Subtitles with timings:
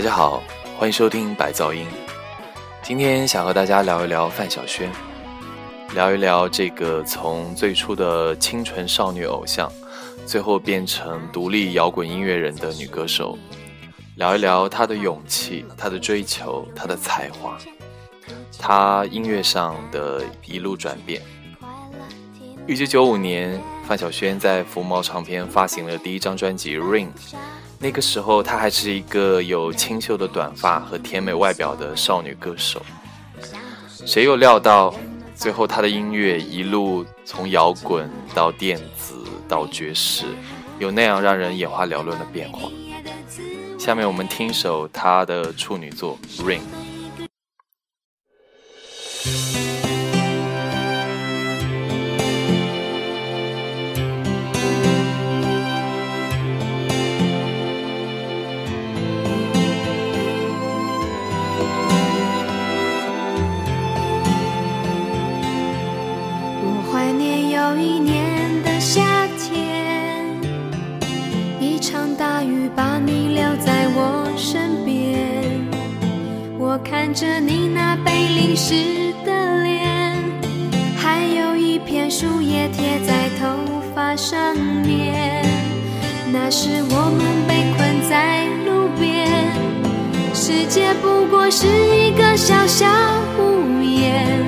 [0.00, 0.42] 大家好，
[0.78, 1.86] 欢迎收听白噪音。
[2.82, 4.90] 今天想和大家聊一聊范晓萱，
[5.92, 9.70] 聊一聊这个从最初的清纯少女偶像，
[10.24, 13.38] 最后变成独立摇滚音乐人的女歌手，
[14.16, 17.58] 聊一聊她的勇气、她的追求、她的才华，
[18.58, 21.20] 她音乐上的一路转变。
[22.66, 27.08] 一九九五年，范晓萱在福茂唱片发行了第一张专辑《Ring》。
[27.82, 32.82] 那个时候，她还是一个有清秀的短发和甜美外表的少女歌手。
[34.04, 34.94] 谁又料到，
[35.34, 39.14] 最后她的音乐一路从摇滚到电子
[39.48, 40.26] 到爵士，
[40.78, 42.70] 有那样让人眼花缭乱的变化？
[43.78, 46.60] 下面我们听首她的处女作《Ring
[76.70, 76.78] 我》。
[76.84, 80.14] 看着你那被淋湿的脸，
[80.96, 85.44] 还有一片树叶贴在头发上面。
[86.32, 89.28] 那时我们被困在路边，
[90.32, 92.86] 世界不过是一个小小
[93.36, 94.46] 屋檐。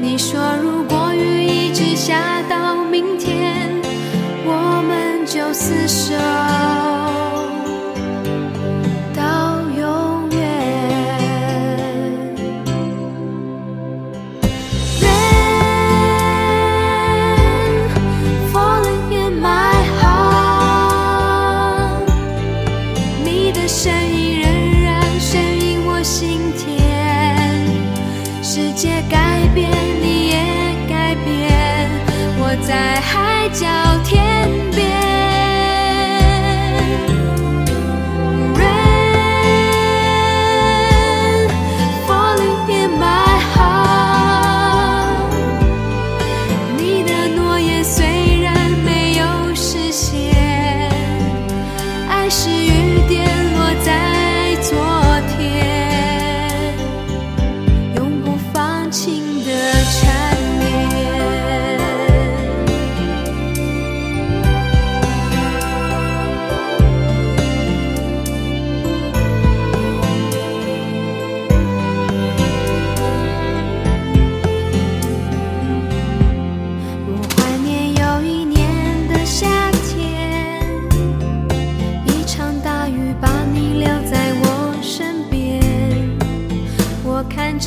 [0.00, 3.68] 你说如果雨一直下到明天，
[4.46, 6.87] 我们就厮守。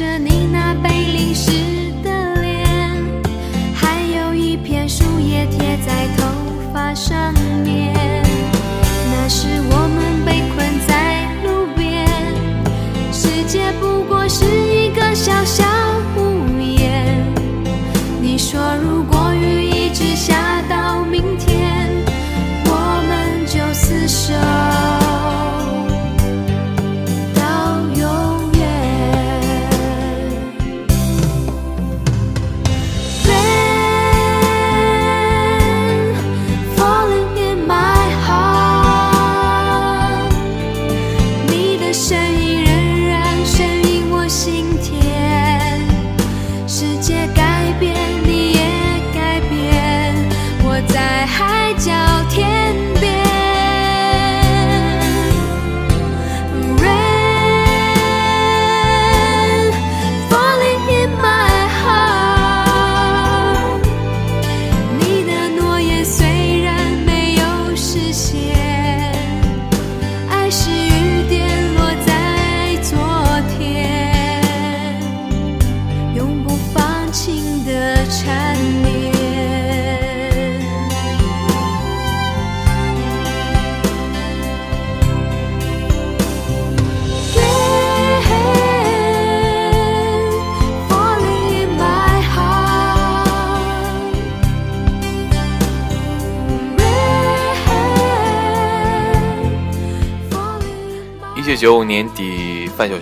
[0.02, 0.31] 九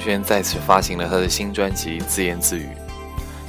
[0.09, 2.63] 底，范晓萱再次发行了他的新专辑《自言自语》。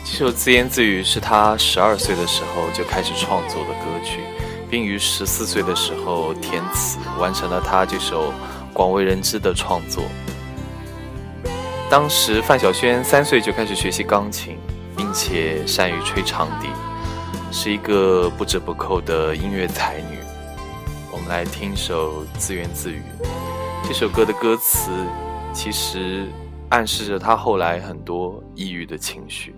[0.04, 4.20] 这首《自言自语》是他十二岁的时候就开始创作的歌曲，
[4.68, 8.32] 并于十四岁的时候填词，完成了他这首
[8.74, 10.04] 广为人知的创作。
[11.88, 14.58] 当时范晓萱三岁就开始学习钢琴，
[14.96, 16.68] 并且善于吹长笛，
[17.50, 20.18] 是一个不折不扣的音乐才女。
[21.10, 23.02] 我们来听一首《自言自语》。
[23.88, 24.90] 这首歌的歌词
[25.52, 26.26] 其实
[26.70, 29.54] 暗示着他后来很多抑郁的情绪。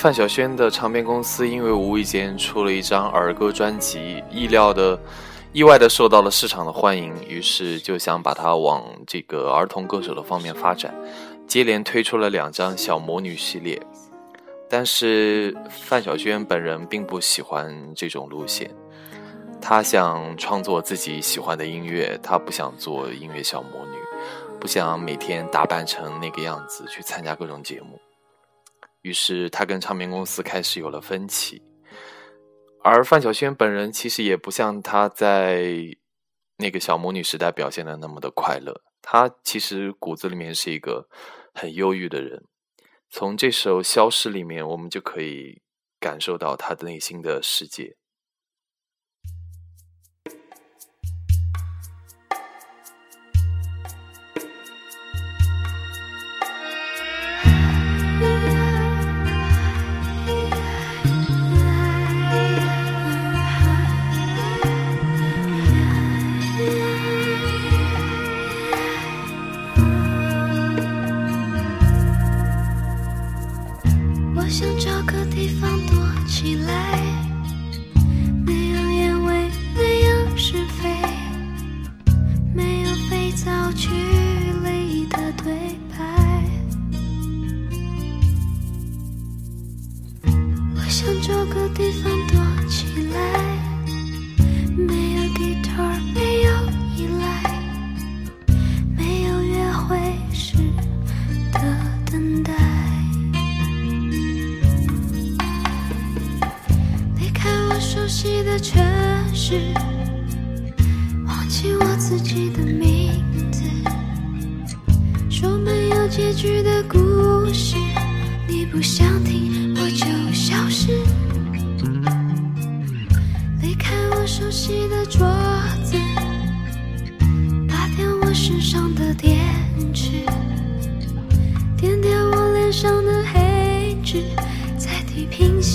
[0.00, 4.98] 范晓萱的唱片公司因为无意间出了一张儿歌专辑，意料的、
[5.52, 10.94] 意外的受到了市场的欢迎，于是就想把它往这个儿童歌手的方面发展，
[11.46, 13.78] 接连推出了两张小魔女系列。
[14.70, 18.70] 但是范晓萱本人并不喜欢这种路线，
[19.60, 23.98] 她想创作自己喜欢的音乐，她不想做音乐小魔女，
[24.58, 28.00] 不想每天打扮成那个样子去参加各种节目。
[29.02, 31.62] 于是他跟唱片公司开始有了分歧，
[32.82, 35.74] 而范晓萱本人其实也不像她在
[36.56, 41.08] 那个小魔女时代表现的那么的快乐，她其实骨子里面是一个
[41.54, 42.44] 很忧郁的人。
[43.08, 45.62] 从这首《消失》里面，我们就可以
[45.98, 47.96] 感受到她的内心的世界。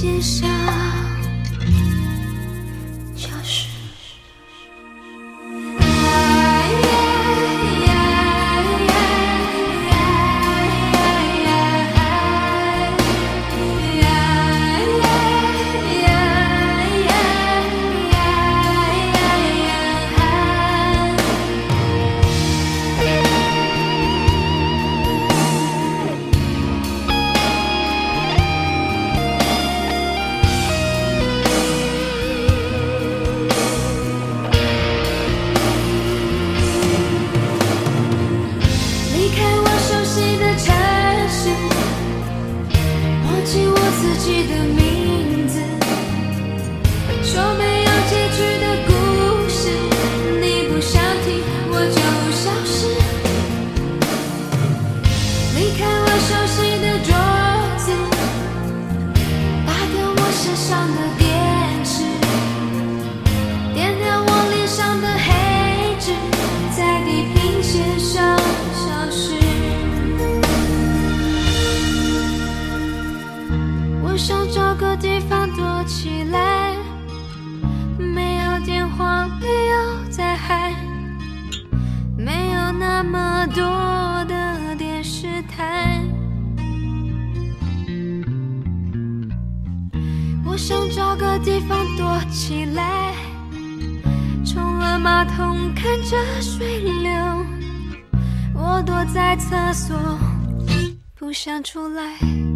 [0.06, 0.55] 街上
[99.88, 99.96] 做，
[101.14, 102.55] 不想出来。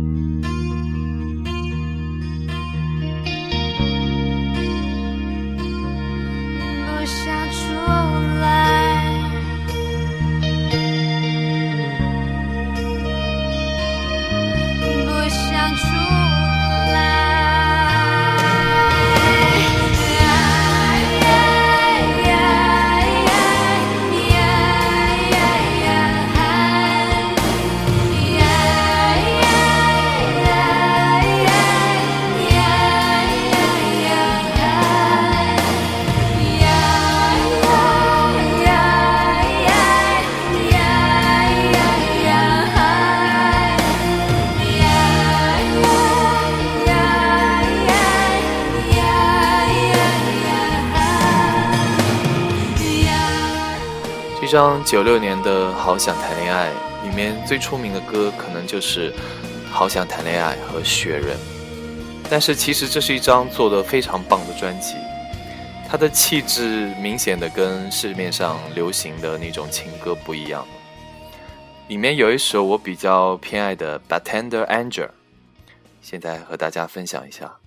[54.49, 56.71] 张九六年的《好想谈恋爱》
[57.07, 59.11] 里面最出名的歌，可能就是
[59.71, 61.37] 《好想谈恋爱》和《雪人》。
[62.31, 64.95] 但是其实这是一张做的非常棒的专辑，
[65.87, 70.65] 它的气质明显的跟市面上流行的那种情歌不一样。
[71.87, 75.05] 里面有一首我比较偏爱的《Bartender Angel》，
[76.01, 77.58] 现在和大家分享一下。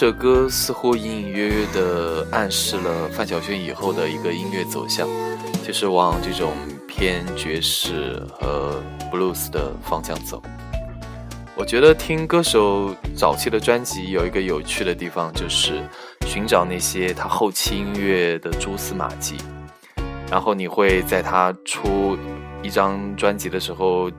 [0.00, 5.06] 首歌似乎隐隐约约地暗示了范晓萱以后的一个音乐走向，
[5.62, 6.54] 就是往这种
[6.88, 10.42] 偏爵士和 blues 的方向走。
[11.54, 15.86] 我觉得听歌手早期的专辑有一个有趣的地方，就是
[16.24, 19.36] 寻找那些他后期音乐的蛛丝马迹，
[20.30, 22.16] 然后你会在他出
[22.62, 24.10] 一张专辑的时候，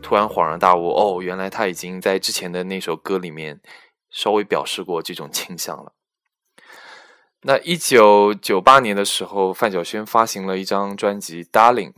[0.00, 3.58] 突然恍然大悟，哦，原来他已经在之前的那首歌里面
[4.14, 5.92] 稍微表示过这种倾向了。
[7.42, 11.92] 那一九九八年的时候，范晓萱发行了一张专辑《Darling》，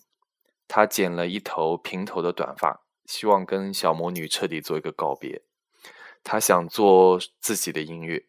[0.66, 2.81] 她剪了一头平头的短发。
[3.05, 5.42] 希望跟小魔女彻底做一个告别，
[6.24, 8.26] 她想做自己的音乐，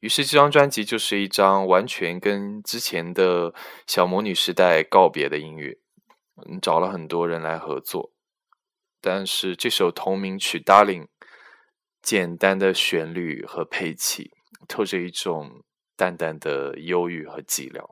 [0.00, 3.52] 于是这张专辑就是一张完全跟之前的
[3.86, 5.76] 小魔女时代告别的音乐。
[6.36, 8.12] 嗯，找了很多人来合作，
[9.02, 11.02] 但是这首同名曲《Darling》，
[12.06, 14.30] 简单的旋律和配器，
[14.68, 15.64] 透着一种
[15.96, 17.84] 淡淡的忧郁和寂寥。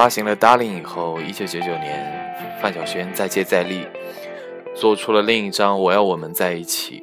[0.00, 3.86] 发行了《Darling》以后，一九九九年，范晓萱再接再厉，
[4.74, 7.00] 做出了另一张《我要我们在一起》。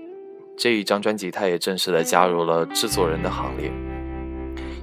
[0.57, 3.71] 这一张专辑，她也正式的加入了制作人的行列。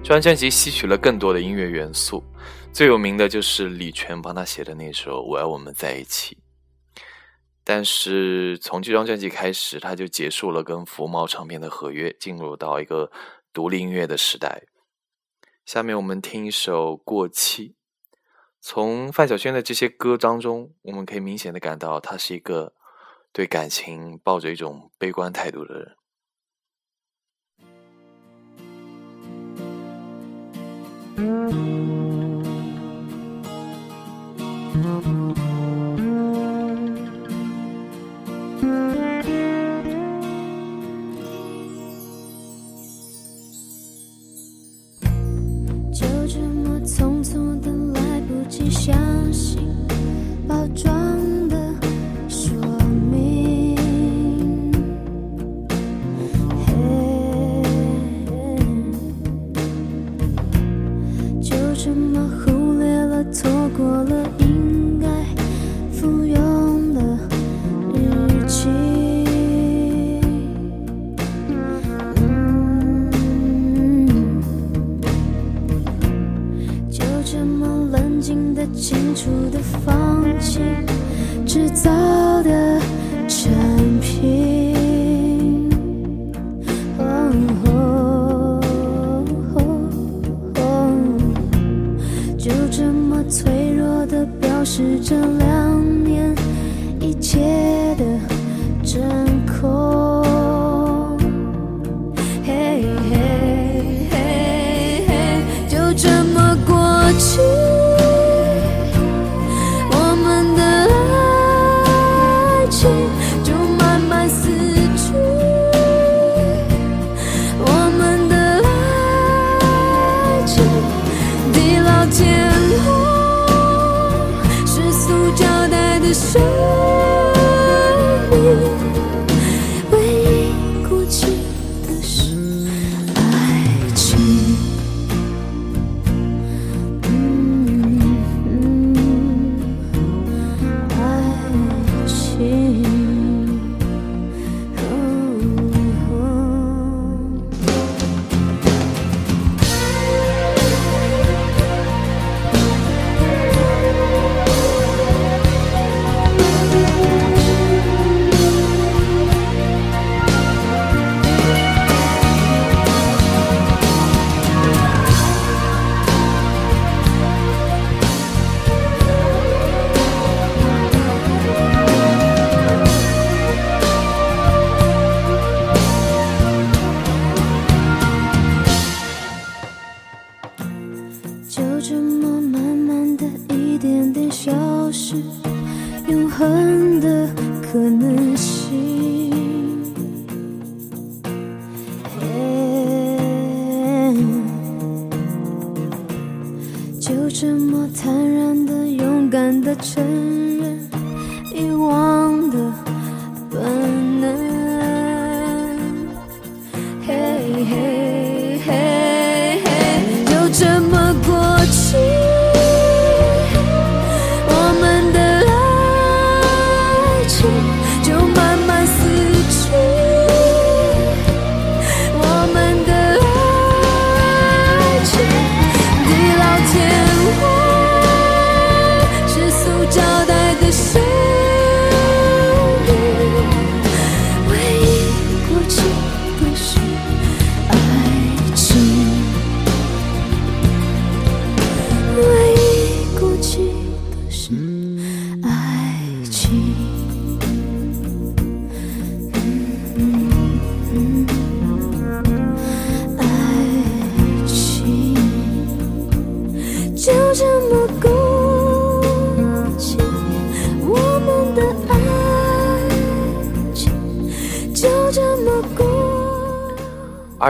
[0.00, 2.22] 这张专辑吸取了更多的音乐元素，
[2.72, 6.36] 最有名的就是李泉帮他写的那首《我要我们在一起》。
[7.64, 13.10] 但是从这张专辑开始，他就结束了跟福茂唱片的合约，进入到一个
[13.52, 14.62] 独立音乐的时代。
[15.66, 17.70] 下面我们听一首《过期》。
[18.66, 22.72] 从范晓萱的这些歌当中，我们可以明显的感到，他是一个
[23.30, 25.94] 对感情抱着一种悲观态度的人。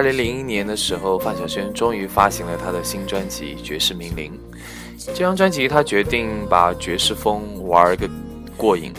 [0.05, 4.39] 零零一年的时候，范晓萱终于发行了她的新专辑《爵士名伶》。
[5.07, 8.07] 这张专辑，她决定把爵士风玩个
[8.55, 8.93] 过瘾，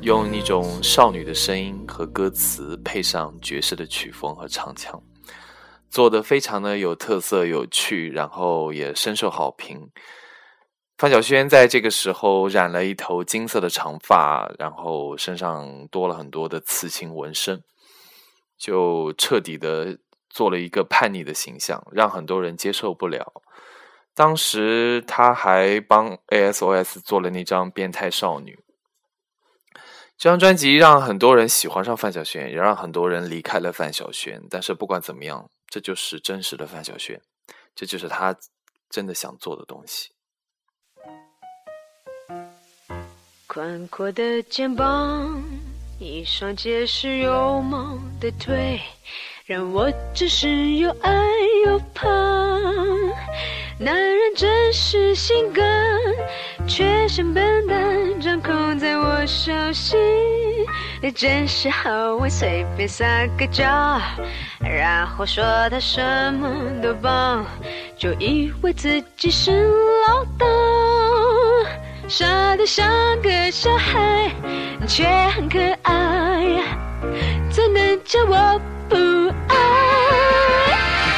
[0.00, 5.00] 用一种少女的声音和歌词，配上爵士的曲风和唱腔，
[5.88, 9.88] 做得非常的有特色、有趣，然后也深受好评。
[10.96, 17.62] 范晓萱在这个时候染了一头金色的长发，然后身上多了很多的刺青纹身。
[18.58, 19.96] 就彻底的
[20.28, 23.42] 做了一个叛逆的形象，让很多人接受不了。
[24.14, 28.58] 当时他还帮 ASOS 做了那张《变态少女》，
[30.16, 34.42] 这张专辑让很多人喜欢上范晓萱，也让很多人离开了范晓萱。
[34.50, 37.20] 但是不管怎么样，这就是真实的范晓萱，
[37.76, 38.36] 这就是他
[38.90, 40.10] 真的想做的东西。
[43.46, 45.40] 宽阔的肩膀，
[46.00, 48.80] 一双结实有毛的腿，
[49.48, 51.10] 让我只是又爱
[51.64, 52.06] 又怕。
[53.78, 55.62] 男人真是性格，
[56.66, 59.98] 却像笨蛋，掌控在我手心。
[61.00, 63.06] 你真是好玩，随便撒
[63.38, 63.64] 个娇，
[64.60, 65.98] 然后说他什
[66.34, 66.50] 么
[66.82, 67.46] 都棒，
[67.96, 69.66] 就以为自己是
[70.06, 70.44] 老大。
[72.06, 72.54] 像
[73.22, 74.30] 个小孩，
[74.86, 76.62] 却很可爱，
[77.50, 78.94] 怎能叫我不
[79.48, 79.54] 爱？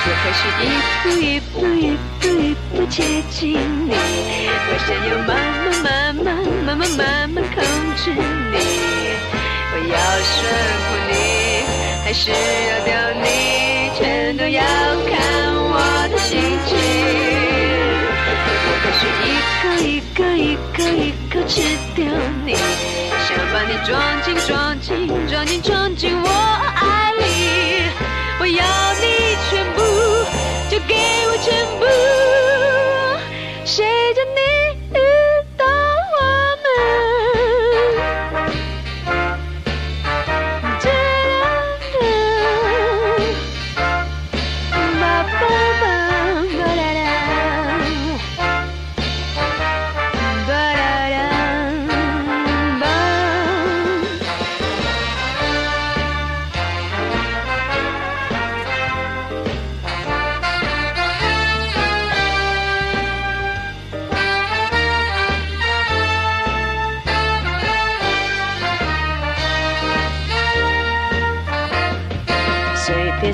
[0.07, 0.65] 我开始一
[1.03, 1.79] 步一步一
[2.21, 2.97] 步一步接
[3.31, 3.41] 近
[3.87, 5.31] 你，我想要慢
[5.83, 6.29] 慢慢慢
[6.67, 7.57] 慢慢慢慢控
[7.97, 8.57] 制你，
[9.73, 9.95] 我要
[10.27, 10.35] 顺
[10.87, 11.13] 服你，
[12.05, 12.35] 还是要
[12.85, 12.89] 掉
[13.23, 13.27] 你，
[13.99, 14.01] 全
[14.37, 14.61] 都要
[15.09, 15.13] 看
[15.55, 15.75] 我
[16.11, 16.29] 的心
[16.67, 16.69] 情。
[18.83, 19.29] 我是一
[19.63, 21.55] 个一个一个一个吃
[21.95, 21.99] 掉
[22.45, 23.89] 你，想把你装
[24.23, 24.49] 进装
[24.81, 24.89] 进
[25.29, 26.29] 装进装进我
[26.75, 27.10] 爱，
[28.61, 29.05] 要你
[29.49, 29.81] 全部，
[30.71, 30.95] 就给
[31.29, 31.85] 我全部，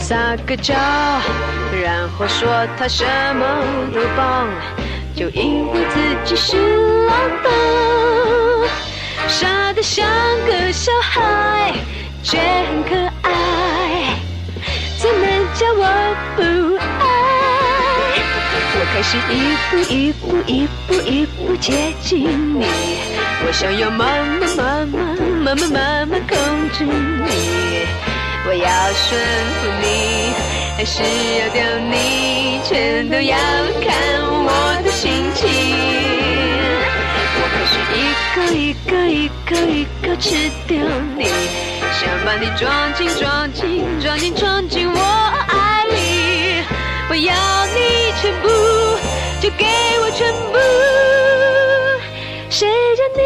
[0.08, 0.14] 撒
[0.46, 0.72] 个娇，
[1.82, 3.44] 然后说他什么
[3.92, 4.46] 都棒，
[5.16, 6.56] 就以为自己是
[7.06, 7.50] 老大，
[9.26, 10.06] 傻得像
[10.46, 11.74] 个小孩，
[12.22, 14.14] 却很可爱，
[14.96, 15.84] 怎能叫我
[16.36, 16.42] 不
[17.00, 17.04] 爱？
[18.78, 19.34] 我开始一
[19.68, 22.28] 步一步一步一步接近
[22.60, 22.64] 你，
[23.44, 26.38] 我想要慢慢慢慢慢慢慢慢控
[26.70, 27.84] 制你，
[28.48, 29.20] 我要顺
[29.58, 29.84] 服你，
[30.76, 31.58] 还是要掉
[31.90, 33.36] 你，全都要
[33.82, 35.42] 看我的心情。
[37.38, 40.36] 我可是一个一个一个一个吃
[40.68, 40.78] 掉
[41.16, 41.24] 你，
[41.92, 45.00] 想把你装进装进装进装进我
[45.48, 46.62] 爱里，
[47.10, 47.34] 我要
[47.74, 48.48] 你全部，
[49.40, 49.66] 就给
[50.02, 50.58] 我全部，
[52.48, 53.22] 谁叫你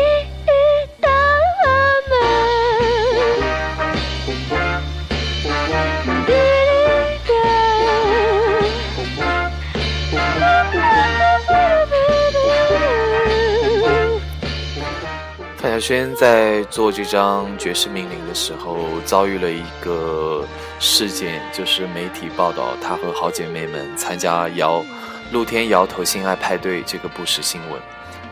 [15.80, 20.46] 轩在做这张爵士命令的时候，遭遇了一个
[20.78, 24.84] 事件，就是媒体报道她和好姐妹们参加摇
[25.32, 27.80] 露天摇头性爱派对这个不实新闻，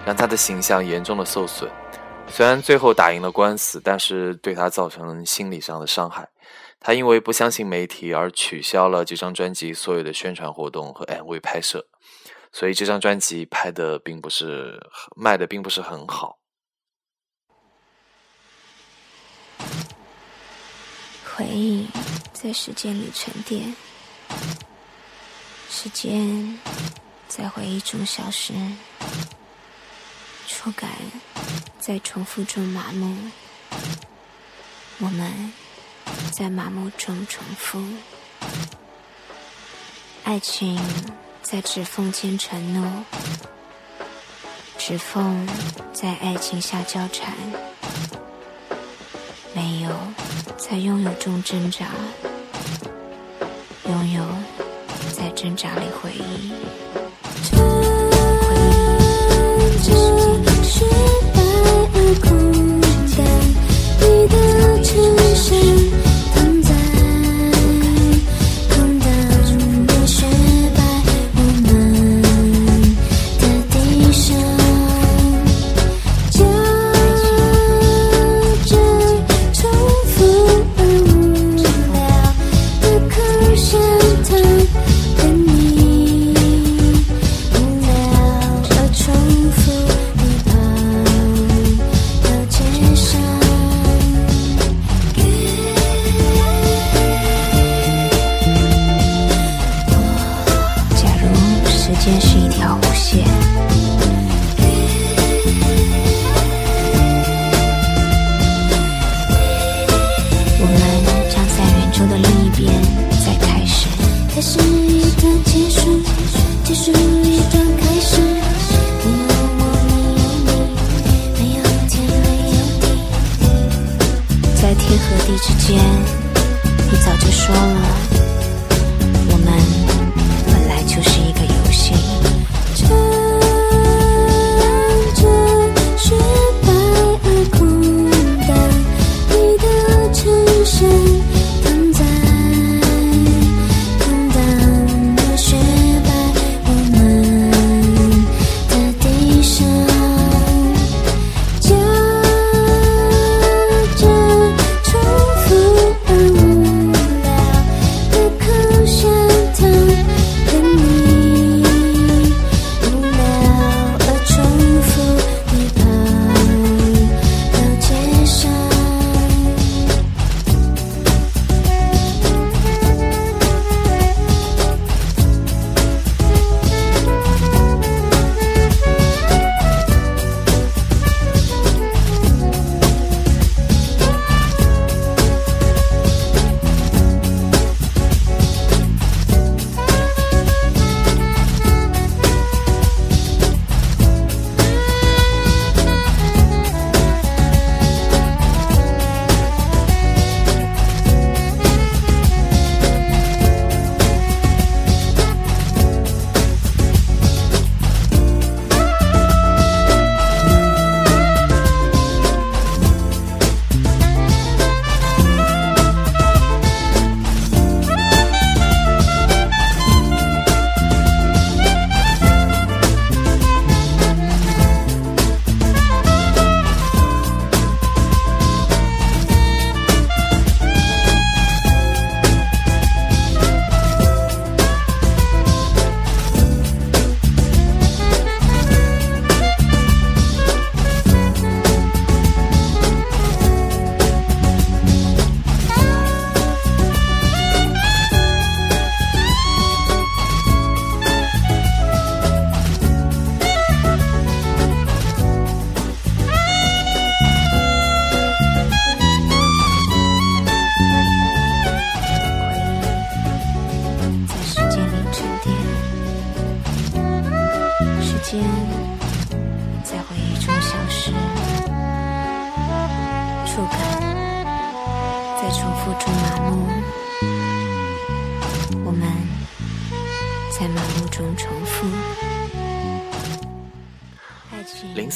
[0.04, 1.70] 让她的形象严重的受损。
[2.26, 6.28] 虽然最后打赢了官司，但是对她造成心理上的伤害。
[6.80, 11.86] 她因为不相信媒体而取消了这张专辑所有的宣传活动和 MV 拍摄，
[12.52, 14.80] 所以这张专辑拍的并不是
[15.16, 16.37] 卖的并不是很好。
[21.24, 21.86] 回忆
[22.32, 23.74] 在时间里沉淀，
[25.70, 26.58] 时间
[27.28, 28.52] 在回忆中消失，
[30.48, 30.90] 触感
[31.78, 33.16] 在重复中麻木，
[34.98, 35.52] 我们
[36.32, 37.80] 在麻木中重复，
[40.24, 40.76] 爱情
[41.40, 43.04] 在指缝间承诺，
[44.76, 45.46] 指缝
[45.92, 47.32] 在爱情下交缠。
[49.58, 49.90] 没有
[50.56, 51.86] 在拥有中挣扎，
[53.88, 54.24] 拥有
[55.12, 56.52] 在挣扎里回忆。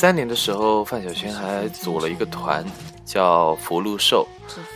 [0.02, 2.66] 三年的时候，范晓萱还组了一个团，
[3.04, 4.26] 叫福禄寿，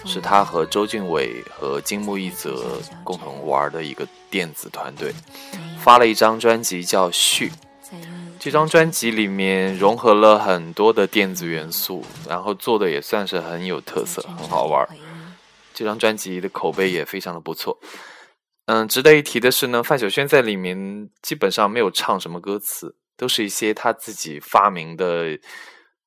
[0.04, 5.12] 是她和周俊伟和金木一泽共同玩的一个电子团队，
[5.80, 7.50] 发了一张专辑叫《序》。
[8.38, 14.88] 这张专辑里面融合了很多的电子元素，然后做的也算是很有特色，很好玩。
[15.74, 17.76] 这张专辑的口碑也非常的不错。
[18.66, 25.38] 嗯，值得一提的是呢，范晓萱在里面基本上没有唱什么歌词，都是一些他自己发明的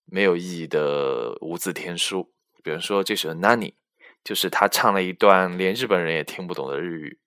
[0.06, 2.32] 没有意义的无字天书。
[2.64, 3.72] 比如说这首《Nani》，
[4.24, 7.20] 就是他唱了一段连日本人也听不懂的日语。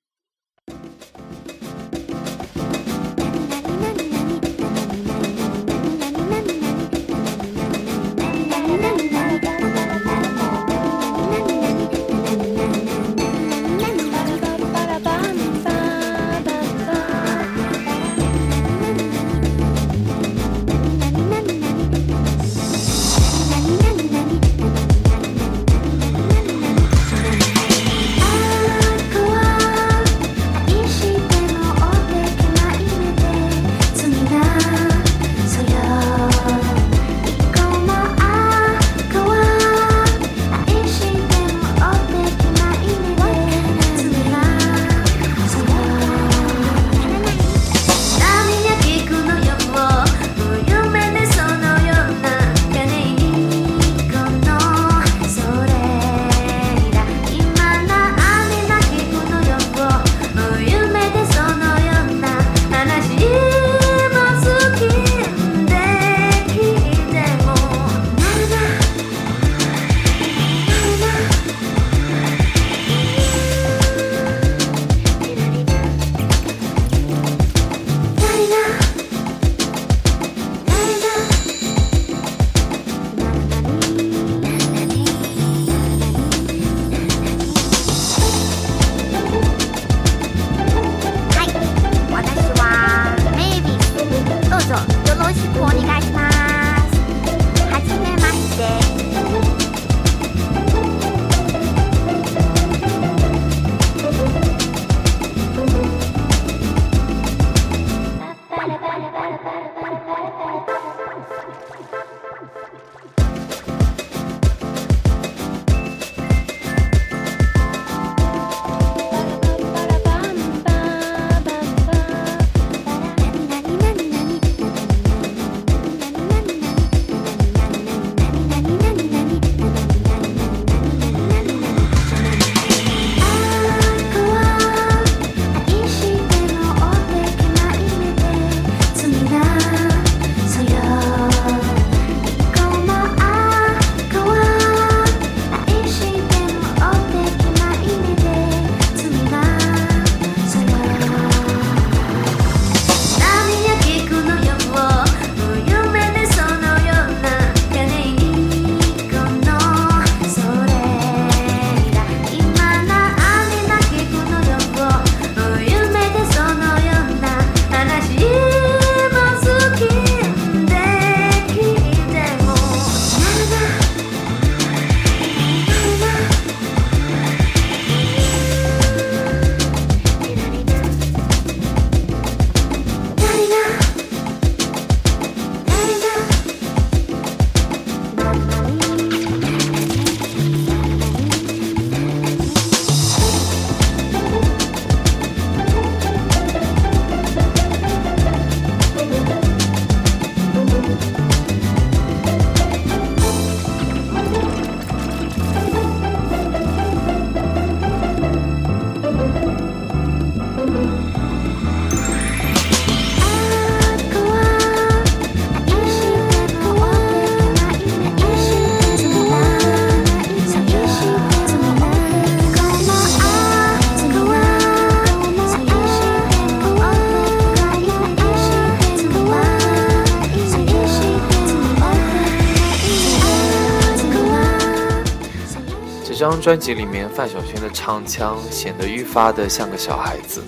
[236.43, 240.43] 专辑里面，范晓萱的唱腔显得愈发的像个小孩子。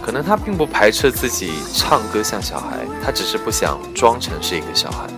[0.00, 5.08] 可能她并不排斥自己唱歌像小孩，她只是不想装成是一个小孩。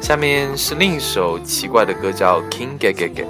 [0.00, 3.24] 下面是另一首奇怪的歌，叫《King Gay Gay Gay》。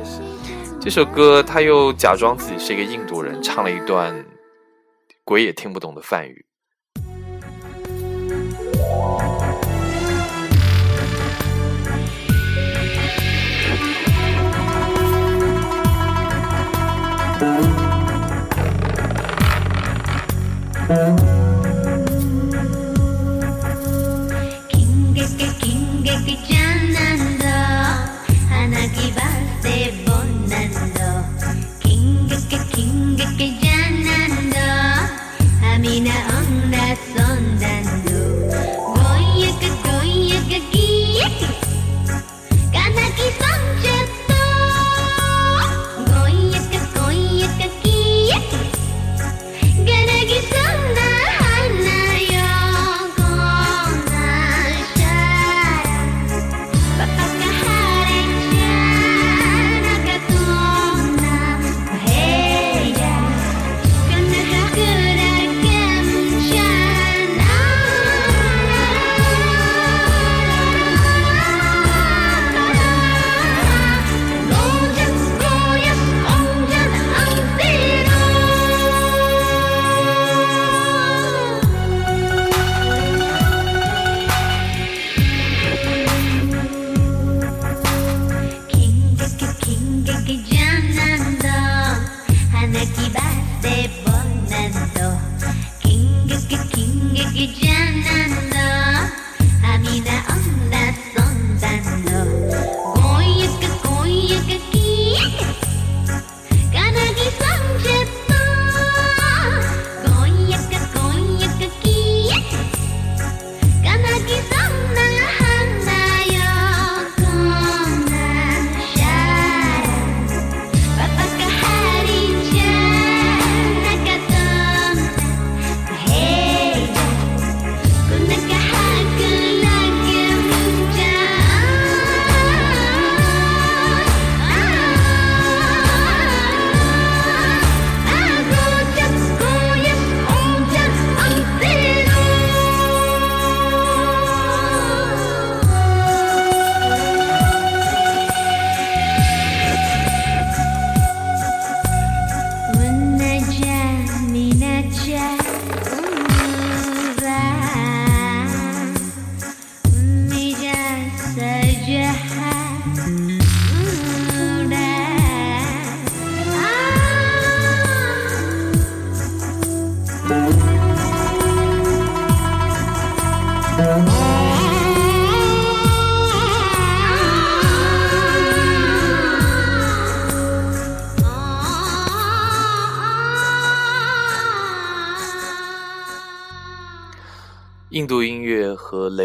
[0.81, 4.25] 这首歌他又假装自己是一个印度人，唱了一段
[5.25, 6.47] 鬼也听不懂的梵语。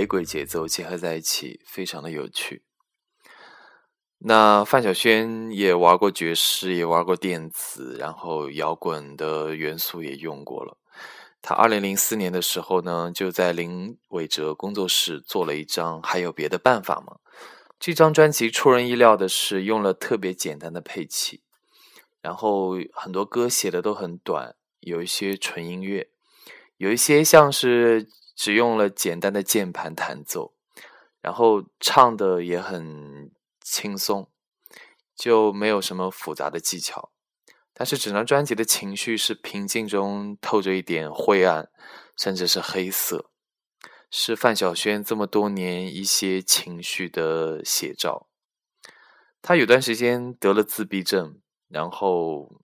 [0.06, 2.62] 雷鬼节奏结合在一起，非常的有趣。
[4.20, 10.78] 那范晓萱也玩过爵士，也玩过电子，然后摇滚的元素也用过了。
[11.42, 17.16] 他二零零四年的时候呢，就在林伟哲工作室做了一张《还有别的办法吗》。
[17.80, 21.42] 这张专辑出人意料的是，用了特别简单的配器，
[22.22, 26.12] 然后很多歌写的都很短，有一些纯音乐，
[26.78, 28.08] 有一些像是。
[28.36, 30.54] 只用了简单的键盘弹奏，
[31.22, 33.32] 然后唱的也很
[33.62, 34.30] 轻松，
[35.16, 37.12] 就没有什么复杂的技巧。
[37.74, 41.70] 但是整张专辑的情绪是平静中透着一点灰暗，
[42.18, 43.32] 甚至是黑色，
[44.12, 48.28] 是范晓萱这么多年一些情绪的写照。
[49.42, 52.62] 他有段时间得了自闭症，然后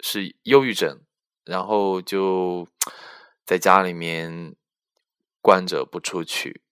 [0.00, 1.02] 是忧郁症，
[1.44, 2.68] 然后就
[3.44, 4.56] 在家里面。
[5.42, 6.62] 关着不出去，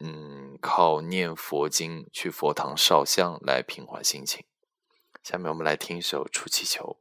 [0.00, 4.44] 嗯，靠念佛经、去佛堂烧香来平缓心情。
[5.22, 6.96] 下面我们来听一首《出气球》。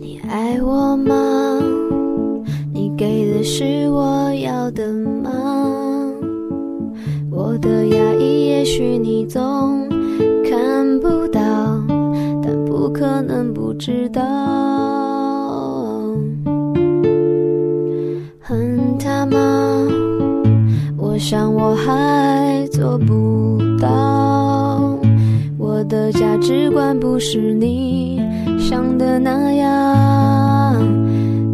[0.00, 1.60] 你爱我吗？
[2.72, 5.32] 你给的是我要的吗？
[7.30, 9.88] 我的压抑，也许你总。
[10.48, 11.17] 看不，
[12.88, 14.22] 不可能不知道。
[18.40, 19.86] 恨他吗
[20.96, 24.98] 我想我还做不到。
[25.58, 28.22] 我的价值观不是你
[28.58, 30.82] 想的那样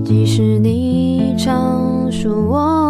[0.05, 2.84] 即使你常说我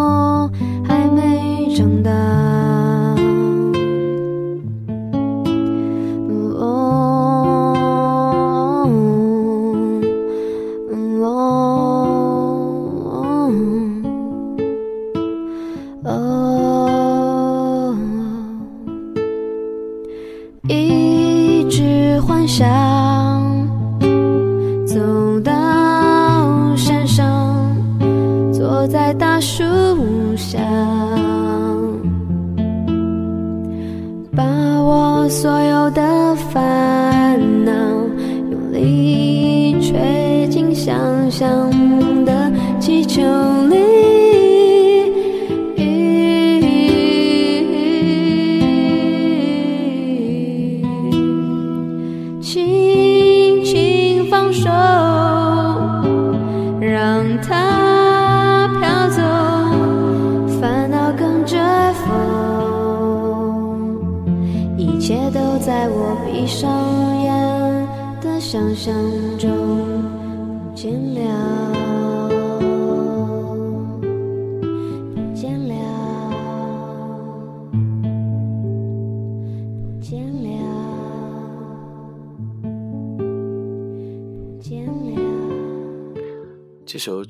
[29.18, 29.83] 大树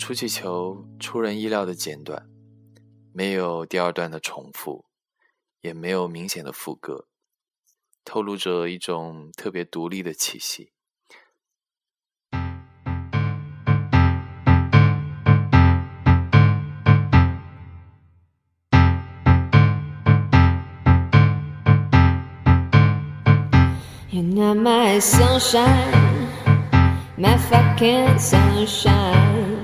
[0.05, 2.29] 出气球》出人意料的简短，
[3.15, 4.85] 没有第二段的重复，
[5.63, 7.07] 也没有明显的副歌，
[8.05, 10.73] 透露着一种特别独立的气息。
[24.11, 26.29] You're not my sunshine,
[27.17, 29.64] my fucking sunshine.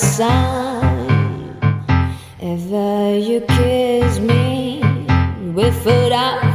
[0.00, 1.58] Sign.
[2.40, 4.80] Ever you kiss me
[5.54, 6.49] with foot out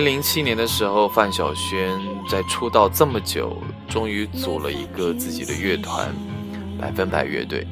[0.00, 6.10] 零零七年的时候，范晓萱在出道这么久，终于组了一个自己的乐团——
[6.80, 7.66] 百分百乐队，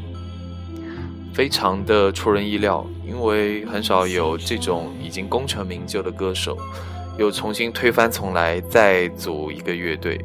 [1.32, 6.58] 非常的出人意料，因为很少有这种已经功成名就的歌手，
[7.18, 10.22] 又重新推翻重来，再组一个乐队，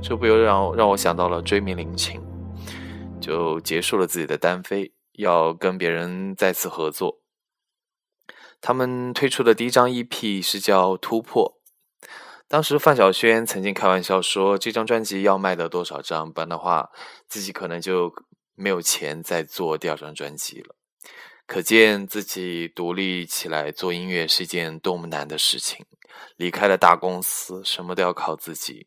[0.00, 2.18] 这不由让让我想到了追名林琴，
[3.20, 7.21] 就结束了自己的单飞，要跟别人再次合作。
[8.62, 11.60] 他们推出的第一张 EP 是叫《突破》，
[12.46, 16.90] 当时范晓萱曾经开玩笑说，这张专辑要卖的多少张，不然的话，
[17.26, 18.14] 自己可能就
[18.54, 20.76] 没有钱再做第二张专辑了。
[21.44, 25.84] 可见自己独立起来做音乐是一件多么难的事情。
[26.36, 28.86] 离开了大公司，什么都要靠自己，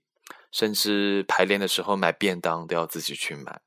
[0.52, 3.60] 甚至排练的时候买便当都要自己去买。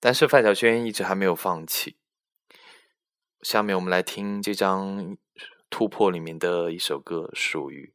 [0.00, 1.98] 但是范晓萱一直还没有放弃。
[3.42, 4.98] 下面我们来听这张
[5.70, 7.92] 《突破》里面的一首歌《属于》。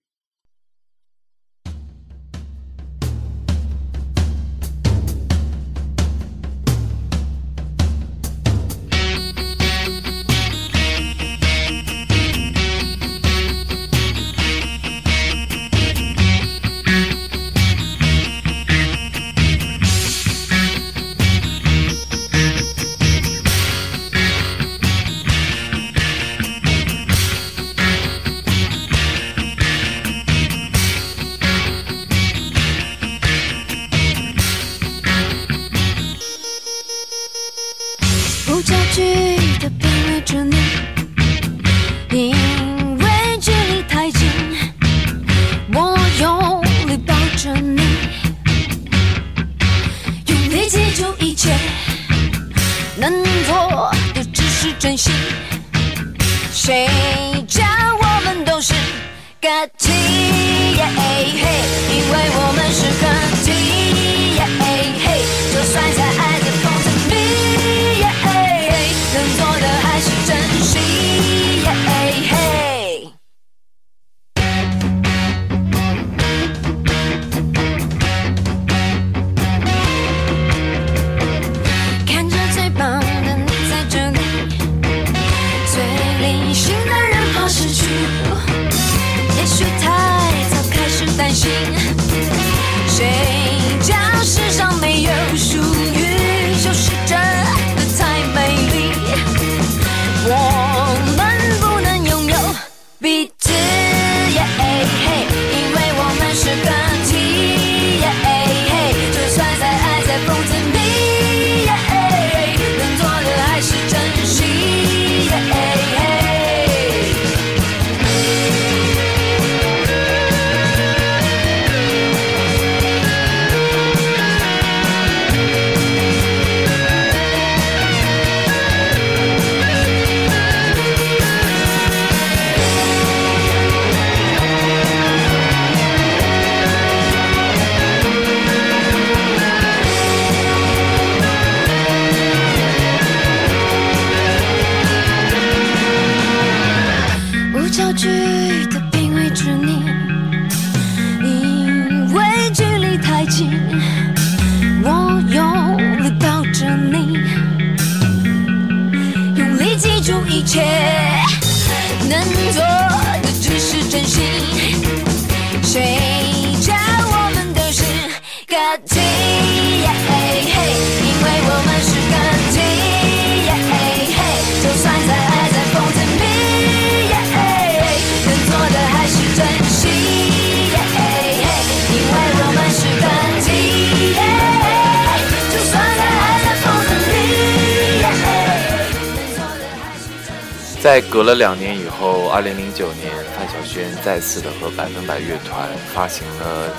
[190.91, 196.69] 在隔了两年以后，二零零九年，范晓萱再次的和百分百乐团发行了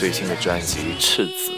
[0.00, 1.52] 最新的专辑《赤子》。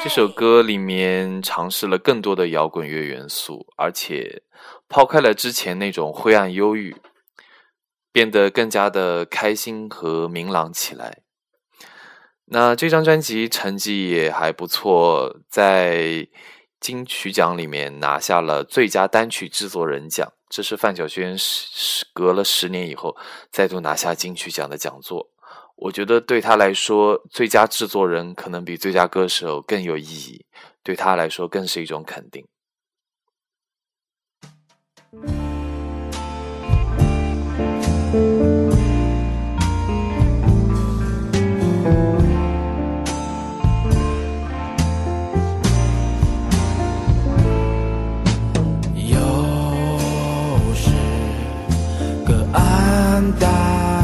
[0.00, 4.42] 这首歌里面尝试了更多的摇滚乐元素，而且
[4.88, 6.94] 抛开了之前那种灰暗忧郁，
[8.12, 11.22] 变得更加的开心和明朗起来。
[12.44, 16.28] 那这张专辑成绩也还不错，在
[16.78, 20.32] 金曲奖里面拿下了最佳单曲制作人奖。
[20.48, 23.16] 这是范晓萱十十隔了十年以后
[23.50, 25.30] 再度拿下金曲奖的讲座。
[25.76, 30.44] 我觉得对她来说最佳制作人可能比最佳歌手更有意义
[30.82, 32.46] 对她来说更是一种肯定。
[53.32, 53.97] die.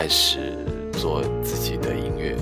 [0.00, 0.56] 开始
[0.94, 2.34] 做自己的音乐，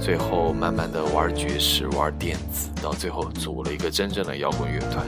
[0.00, 5.06] 最后慢慢的玩爵士、玩电子，到最后组了一个真正的摇滚乐团。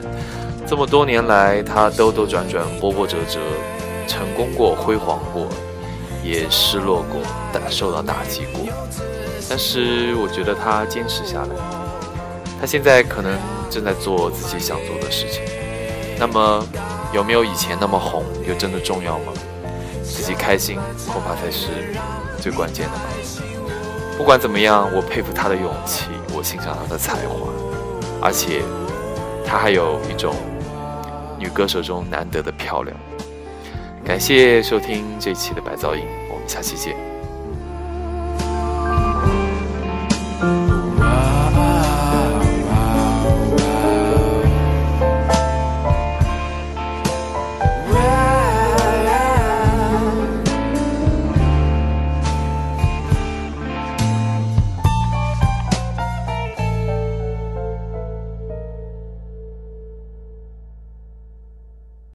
[0.67, 3.39] 这么多年来，他兜兜转转、波波折折，
[4.07, 5.47] 成功过、辉煌过，
[6.23, 7.19] 也失落过、
[7.51, 8.61] 打受到打击过，
[9.49, 11.55] 但是我觉得他坚持下来。
[12.61, 13.35] 他现在可能
[13.71, 15.41] 正在做自己想做的事情，
[16.19, 16.63] 那么
[17.11, 19.33] 有没有以前那么红，又真的重要吗？
[20.17, 21.67] 自己开心恐怕才是
[22.41, 23.03] 最关键的吧。
[24.17, 27.47] 不管怎么样，我佩服他的勇气，我欣赏他的才华，
[28.19, 28.63] 而且
[29.45, 30.35] 他还有一种
[31.37, 32.97] 女歌手中难得的漂亮。
[34.03, 36.01] 感谢收听这期的白噪音，
[36.31, 37.06] 我们下期见。